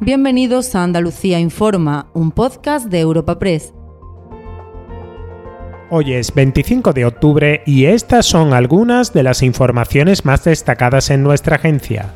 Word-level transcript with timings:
Bienvenidos 0.00 0.74
a 0.74 0.82
Andalucía 0.82 1.40
Informa, 1.40 2.10
un 2.12 2.30
podcast 2.30 2.88
de 2.88 3.00
Europa 3.00 3.38
Press. 3.38 3.72
Hoy 5.88 6.12
es 6.12 6.34
25 6.34 6.92
de 6.92 7.06
octubre 7.06 7.62
y 7.64 7.86
estas 7.86 8.26
son 8.26 8.52
algunas 8.52 9.14
de 9.14 9.22
las 9.22 9.42
informaciones 9.42 10.26
más 10.26 10.44
destacadas 10.44 11.08
en 11.08 11.22
nuestra 11.22 11.56
agencia. 11.56 12.12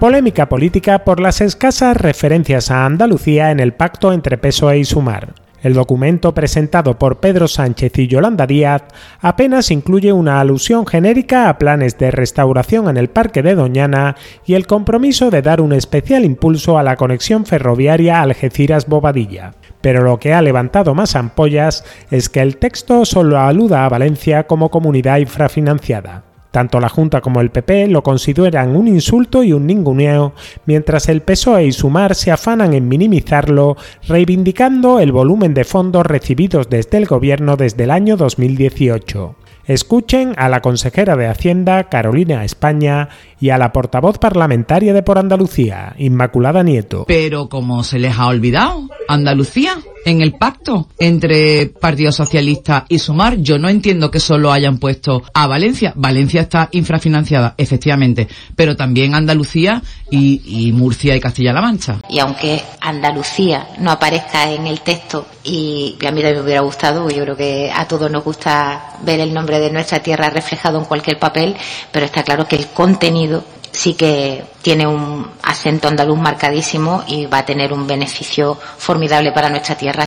Polémica 0.00 0.48
política 0.48 1.04
por 1.04 1.20
las 1.20 1.42
escasas 1.42 1.94
referencias 1.94 2.70
a 2.70 2.86
Andalucía 2.86 3.50
en 3.50 3.60
el 3.60 3.74
pacto 3.74 4.14
entre 4.14 4.38
PSOE 4.38 4.78
y 4.78 4.84
Sumar. 4.86 5.34
El 5.66 5.74
documento 5.74 6.32
presentado 6.32 6.96
por 6.96 7.18
Pedro 7.18 7.48
Sánchez 7.48 7.98
y 7.98 8.06
Yolanda 8.06 8.46
Díaz 8.46 8.84
apenas 9.20 9.72
incluye 9.72 10.12
una 10.12 10.38
alusión 10.38 10.86
genérica 10.86 11.48
a 11.48 11.58
planes 11.58 11.98
de 11.98 12.12
restauración 12.12 12.88
en 12.88 12.96
el 12.96 13.08
Parque 13.08 13.42
de 13.42 13.56
Doñana 13.56 14.14
y 14.44 14.54
el 14.54 14.68
compromiso 14.68 15.28
de 15.28 15.42
dar 15.42 15.60
un 15.60 15.72
especial 15.72 16.24
impulso 16.24 16.78
a 16.78 16.84
la 16.84 16.94
conexión 16.94 17.46
ferroviaria 17.46 18.22
Algeciras-Bobadilla. 18.22 19.54
Pero 19.80 20.04
lo 20.04 20.20
que 20.20 20.34
ha 20.34 20.40
levantado 20.40 20.94
más 20.94 21.16
ampollas 21.16 21.82
es 22.12 22.28
que 22.28 22.42
el 22.42 22.58
texto 22.58 23.04
solo 23.04 23.36
aluda 23.36 23.84
a 23.84 23.88
Valencia 23.88 24.46
como 24.46 24.70
comunidad 24.70 25.18
infrafinanciada. 25.18 26.35
Tanto 26.56 26.80
la 26.80 26.88
Junta 26.88 27.20
como 27.20 27.42
el 27.42 27.50
PP 27.50 27.86
lo 27.88 28.02
consideran 28.02 28.76
un 28.76 28.88
insulto 28.88 29.42
y 29.42 29.52
un 29.52 29.66
ninguneo, 29.66 30.32
mientras 30.64 31.10
el 31.10 31.20
PSOE 31.20 31.66
y 31.66 31.72
Sumar 31.72 32.14
se 32.14 32.30
afanan 32.30 32.72
en 32.72 32.88
minimizarlo, 32.88 33.76
reivindicando 34.08 34.98
el 34.98 35.12
volumen 35.12 35.52
de 35.52 35.64
fondos 35.64 36.06
recibidos 36.06 36.70
desde 36.70 36.96
el 36.96 37.04
gobierno 37.04 37.58
desde 37.58 37.84
el 37.84 37.90
año 37.90 38.16
2018. 38.16 39.34
Escuchen 39.66 40.34
a 40.36 40.48
la 40.48 40.60
consejera 40.60 41.16
de 41.16 41.26
Hacienda, 41.26 41.88
Carolina 41.88 42.44
España, 42.44 43.08
y 43.40 43.50
a 43.50 43.58
la 43.58 43.72
portavoz 43.72 44.18
parlamentaria 44.18 44.94
de 44.94 45.02
Por 45.02 45.18
Andalucía, 45.18 45.94
Inmaculada 45.98 46.62
Nieto. 46.62 47.04
Pero 47.06 47.48
como 47.48 47.84
se 47.84 47.98
les 47.98 48.16
ha 48.16 48.28
olvidado, 48.28 48.88
Andalucía, 49.08 49.74
en 50.04 50.22
el 50.22 50.34
pacto 50.34 50.88
entre 50.98 51.66
Partido 51.66 52.12
Socialista 52.12 52.86
y 52.88 52.98
Sumar, 52.98 53.38
yo 53.38 53.58
no 53.58 53.68
entiendo 53.68 54.10
que 54.10 54.20
solo 54.20 54.52
hayan 54.52 54.78
puesto 54.78 55.22
a 55.34 55.46
Valencia. 55.46 55.92
Valencia 55.96 56.42
está 56.42 56.68
infrafinanciada, 56.72 57.54
efectivamente, 57.58 58.28
pero 58.54 58.76
también 58.76 59.14
Andalucía 59.14 59.82
y, 60.10 60.42
y 60.46 60.72
Murcia 60.72 61.14
y 61.16 61.20
Castilla-La 61.20 61.60
Mancha. 61.60 62.00
Y 62.08 62.20
aunque 62.20 62.62
Andalucía 62.80 63.66
no 63.80 63.90
aparezca 63.90 64.50
en 64.50 64.66
el 64.66 64.80
texto, 64.80 65.26
y 65.42 65.96
a 66.06 66.10
mí 66.10 66.22
también 66.22 66.36
me 66.36 66.42
hubiera 66.42 66.60
gustado, 66.60 67.10
yo 67.10 67.22
creo 67.22 67.36
que 67.36 67.70
a 67.74 67.86
todos 67.86 68.10
nos 68.10 68.24
gusta 68.24 68.96
ver 69.04 69.20
el 69.20 69.34
nombre 69.34 69.55
de 69.58 69.70
nuestra 69.70 70.00
tierra 70.00 70.30
reflejado 70.30 70.78
en 70.78 70.84
cualquier 70.84 71.18
papel, 71.18 71.56
pero 71.92 72.06
está 72.06 72.22
claro 72.22 72.46
que 72.46 72.56
el 72.56 72.66
contenido 72.68 73.44
sí 73.72 73.94
que 73.94 74.44
tiene 74.62 74.86
un 74.86 75.26
acento 75.42 75.88
andaluz 75.88 76.18
marcadísimo 76.18 77.04
y 77.06 77.26
va 77.26 77.38
a 77.38 77.46
tener 77.46 77.72
un 77.72 77.86
beneficio 77.86 78.58
formidable 78.78 79.32
para 79.32 79.50
nuestra 79.50 79.76
tierra. 79.76 80.06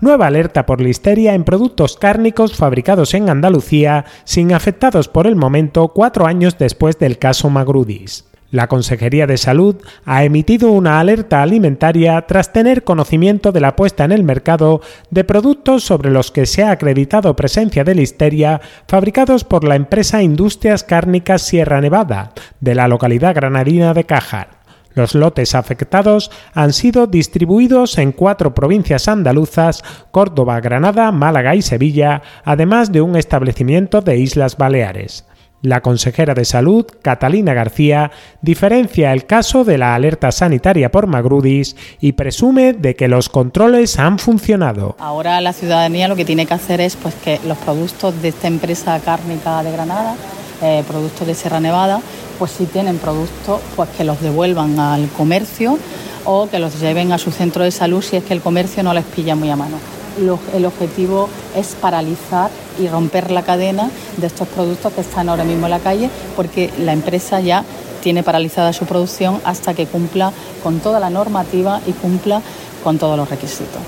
Nueva 0.00 0.26
alerta 0.26 0.66
por 0.66 0.80
listeria 0.80 1.34
en 1.34 1.44
productos 1.44 1.96
cárnicos 1.96 2.56
fabricados 2.56 3.14
en 3.14 3.30
Andalucía 3.30 4.04
sin 4.24 4.52
afectados 4.52 5.06
por 5.06 5.28
el 5.28 5.36
momento 5.36 5.86
cuatro 5.88 6.26
años 6.26 6.58
después 6.58 6.98
del 6.98 7.18
caso 7.18 7.48
Magrudis. 7.50 8.24
La 8.52 8.68
Consejería 8.68 9.26
de 9.26 9.38
Salud 9.38 9.76
ha 10.04 10.24
emitido 10.24 10.72
una 10.72 11.00
alerta 11.00 11.42
alimentaria 11.42 12.20
tras 12.26 12.52
tener 12.52 12.84
conocimiento 12.84 13.50
de 13.50 13.60
la 13.60 13.76
puesta 13.76 14.04
en 14.04 14.12
el 14.12 14.24
mercado 14.24 14.82
de 15.08 15.24
productos 15.24 15.84
sobre 15.84 16.10
los 16.10 16.30
que 16.30 16.44
se 16.44 16.62
ha 16.62 16.70
acreditado 16.70 17.34
presencia 17.34 17.82
de 17.82 17.94
listeria 17.94 18.60
fabricados 18.86 19.44
por 19.44 19.64
la 19.64 19.74
empresa 19.74 20.22
Industrias 20.22 20.84
Cárnicas 20.84 21.40
Sierra 21.40 21.80
Nevada, 21.80 22.34
de 22.60 22.74
la 22.74 22.88
localidad 22.88 23.34
granadina 23.34 23.94
de 23.94 24.04
Cájar. 24.04 24.60
Los 24.94 25.14
lotes 25.14 25.54
afectados 25.54 26.30
han 26.52 26.74
sido 26.74 27.06
distribuidos 27.06 27.96
en 27.96 28.12
cuatro 28.12 28.54
provincias 28.54 29.08
andaluzas, 29.08 29.82
Córdoba, 30.10 30.60
Granada, 30.60 31.10
Málaga 31.10 31.54
y 31.54 31.62
Sevilla, 31.62 32.20
además 32.44 32.92
de 32.92 33.00
un 33.00 33.16
establecimiento 33.16 34.02
de 34.02 34.18
Islas 34.18 34.58
Baleares. 34.58 35.24
La 35.62 35.80
consejera 35.80 36.34
de 36.34 36.44
Salud, 36.44 36.86
Catalina 37.02 37.54
García, 37.54 38.10
diferencia 38.40 39.12
el 39.12 39.26
caso 39.26 39.62
de 39.62 39.78
la 39.78 39.94
alerta 39.94 40.32
sanitaria 40.32 40.90
por 40.90 41.06
Magrudis 41.06 41.76
y 42.00 42.12
presume 42.12 42.72
de 42.72 42.96
que 42.96 43.06
los 43.06 43.28
controles 43.28 43.96
han 44.00 44.18
funcionado. 44.18 44.96
Ahora 44.98 45.40
la 45.40 45.52
ciudadanía 45.52 46.08
lo 46.08 46.16
que 46.16 46.24
tiene 46.24 46.46
que 46.46 46.54
hacer 46.54 46.80
es 46.80 46.96
pues, 46.96 47.14
que 47.14 47.38
los 47.46 47.56
productos 47.58 48.20
de 48.20 48.30
esta 48.30 48.48
empresa 48.48 48.98
cárnica 49.04 49.62
de 49.62 49.70
Granada, 49.70 50.16
eh, 50.62 50.82
productos 50.88 51.28
de 51.28 51.34
Sierra 51.36 51.60
Nevada, 51.60 52.00
pues 52.40 52.50
si 52.50 52.66
tienen 52.66 52.98
productos, 52.98 53.60
pues 53.76 53.88
que 53.90 54.02
los 54.02 54.20
devuelvan 54.20 54.80
al 54.80 55.08
comercio 55.10 55.78
o 56.24 56.48
que 56.48 56.58
los 56.58 56.80
lleven 56.80 57.12
a 57.12 57.18
su 57.18 57.30
centro 57.30 57.62
de 57.62 57.70
salud 57.70 58.02
si 58.02 58.16
es 58.16 58.24
que 58.24 58.34
el 58.34 58.40
comercio 58.40 58.82
no 58.82 58.92
les 58.94 59.04
pilla 59.04 59.36
muy 59.36 59.48
a 59.50 59.54
mano 59.54 60.01
el 60.18 60.64
objetivo 60.66 61.28
es 61.56 61.74
paralizar 61.74 62.50
y 62.80 62.88
romper 62.88 63.30
la 63.30 63.42
cadena 63.42 63.90
de 64.16 64.26
estos 64.26 64.48
productos 64.48 64.92
que 64.92 65.00
están 65.00 65.28
ahora 65.28 65.44
mismo 65.44 65.66
en 65.66 65.70
la 65.70 65.78
calle 65.78 66.10
porque 66.36 66.70
la 66.78 66.92
empresa 66.92 67.40
ya 67.40 67.64
tiene 68.02 68.22
paralizada 68.22 68.72
su 68.72 68.84
producción 68.84 69.40
hasta 69.44 69.74
que 69.74 69.86
cumpla 69.86 70.32
con 70.62 70.80
toda 70.80 71.00
la 71.00 71.10
normativa 71.10 71.80
y 71.86 71.92
cumpla 71.92 72.42
con 72.82 72.98
todos 72.98 73.16
los 73.16 73.30
requisitos. 73.30 73.80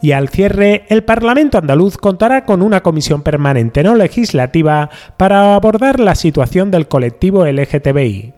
Y 0.00 0.12
al 0.12 0.28
cierre, 0.28 0.84
el 0.88 1.02
Parlamento 1.02 1.58
andaluz 1.58 1.96
contará 1.96 2.44
con 2.44 2.62
una 2.62 2.82
comisión 2.82 3.22
permanente 3.22 3.82
no 3.82 3.96
legislativa 3.96 4.90
para 5.16 5.56
abordar 5.56 5.98
la 5.98 6.14
situación 6.14 6.70
del 6.70 6.86
colectivo 6.86 7.44
LGTBI. 7.44 8.37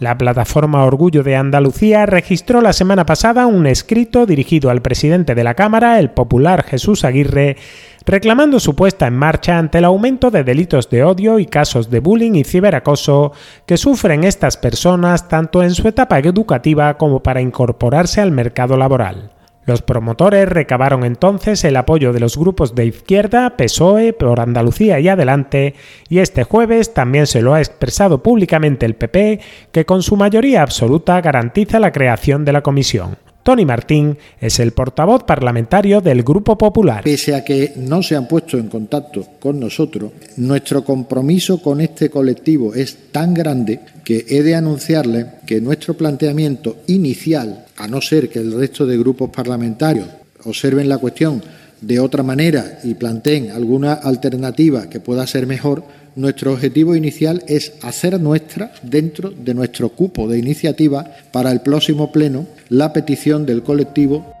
La 0.00 0.16
plataforma 0.16 0.82
Orgullo 0.86 1.22
de 1.22 1.36
Andalucía 1.36 2.06
registró 2.06 2.62
la 2.62 2.72
semana 2.72 3.04
pasada 3.04 3.46
un 3.46 3.66
escrito 3.66 4.24
dirigido 4.24 4.70
al 4.70 4.80
presidente 4.80 5.34
de 5.34 5.44
la 5.44 5.52
Cámara, 5.52 5.98
el 5.98 6.08
popular 6.08 6.64
Jesús 6.64 7.04
Aguirre, 7.04 7.58
reclamando 8.06 8.60
su 8.60 8.74
puesta 8.74 9.06
en 9.06 9.18
marcha 9.18 9.58
ante 9.58 9.76
el 9.76 9.84
aumento 9.84 10.30
de 10.30 10.42
delitos 10.42 10.88
de 10.88 11.04
odio 11.04 11.38
y 11.38 11.44
casos 11.44 11.90
de 11.90 12.00
bullying 12.00 12.32
y 12.32 12.44
ciberacoso 12.44 13.32
que 13.66 13.76
sufren 13.76 14.24
estas 14.24 14.56
personas 14.56 15.28
tanto 15.28 15.62
en 15.62 15.74
su 15.74 15.86
etapa 15.86 16.18
educativa 16.18 16.96
como 16.96 17.22
para 17.22 17.42
incorporarse 17.42 18.22
al 18.22 18.32
mercado 18.32 18.78
laboral. 18.78 19.32
Los 19.70 19.82
promotores 19.82 20.48
recabaron 20.48 21.04
entonces 21.04 21.62
el 21.62 21.76
apoyo 21.76 22.12
de 22.12 22.18
los 22.18 22.36
grupos 22.36 22.74
de 22.74 22.86
izquierda, 22.86 23.56
PSOE, 23.56 24.12
por 24.12 24.40
Andalucía 24.40 24.98
y 24.98 25.06
Adelante, 25.06 25.76
y 26.08 26.18
este 26.18 26.42
jueves 26.42 26.92
también 26.92 27.28
se 27.28 27.40
lo 27.40 27.54
ha 27.54 27.60
expresado 27.60 28.20
públicamente 28.20 28.84
el 28.84 28.96
PP, 28.96 29.38
que 29.70 29.86
con 29.86 30.02
su 30.02 30.16
mayoría 30.16 30.62
absoluta 30.62 31.20
garantiza 31.20 31.78
la 31.78 31.92
creación 31.92 32.44
de 32.44 32.52
la 32.52 32.62
comisión. 32.62 33.16
Tony 33.42 33.64
Martín 33.64 34.18
es 34.40 34.60
el 34.60 34.72
portavoz 34.72 35.24
parlamentario 35.24 36.00
del 36.00 36.22
Grupo 36.22 36.58
Popular. 36.58 37.04
Pese 37.04 37.34
a 37.34 37.44
que 37.44 37.72
no 37.76 38.02
se 38.02 38.16
han 38.16 38.28
puesto 38.28 38.58
en 38.58 38.68
contacto 38.68 39.26
con 39.38 39.58
nosotros, 39.58 40.12
nuestro 40.36 40.84
compromiso 40.84 41.62
con 41.62 41.80
este 41.80 42.10
colectivo 42.10 42.74
es 42.74 43.10
tan 43.10 43.32
grande 43.32 43.80
que 44.04 44.26
he 44.28 44.42
de 44.42 44.54
anunciarle 44.54 45.26
que 45.46 45.60
nuestro 45.60 45.94
planteamiento 45.94 46.78
inicial, 46.88 47.64
a 47.76 47.88
no 47.88 48.00
ser 48.00 48.28
que 48.28 48.40
el 48.40 48.52
resto 48.52 48.84
de 48.86 48.98
grupos 48.98 49.30
parlamentarios 49.30 50.06
observen 50.44 50.88
la 50.88 50.98
cuestión 50.98 51.42
de 51.80 52.00
otra 52.00 52.22
manera 52.22 52.78
y 52.84 52.94
planteen 52.94 53.50
alguna 53.50 53.94
alternativa 53.94 54.88
que 54.88 55.00
pueda 55.00 55.26
ser 55.26 55.46
mejor, 55.46 55.84
nuestro 56.16 56.52
objetivo 56.52 56.96
inicial 56.96 57.42
es 57.46 57.74
hacer 57.82 58.20
nuestra, 58.20 58.72
dentro 58.82 59.30
de 59.30 59.54
nuestro 59.54 59.90
cupo 59.90 60.28
de 60.28 60.38
iniciativa, 60.38 61.06
para 61.32 61.52
el 61.52 61.60
próximo 61.60 62.12
pleno, 62.12 62.46
la 62.68 62.92
petición 62.92 63.46
del 63.46 63.62
colectivo 63.62 64.34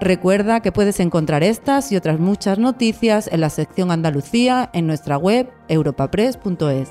Recuerda 0.00 0.60
que 0.60 0.72
puedes 0.72 0.98
encontrar 0.98 1.42
estas 1.42 1.92
y 1.92 1.96
otras 1.96 2.18
muchas 2.18 2.58
noticias 2.58 3.28
en 3.30 3.42
la 3.42 3.50
sección 3.50 3.90
Andalucía 3.90 4.70
en 4.72 4.86
nuestra 4.86 5.18
web 5.18 5.50
europapress.es. 5.68 6.88